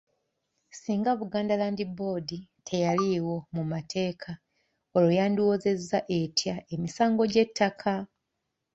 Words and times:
Singa 0.79 1.11
Buganda 1.19 1.53
Land 1.61 1.79
Board 1.97 2.29
teyaliiwo 2.67 3.35
mu 3.55 3.63
mateeka 3.71 4.29
olwo 4.95 5.11
yandiwozezza 5.19 5.97
etya 6.19 6.55
emisango 6.73 7.23
gy'ettaka? 7.33 7.93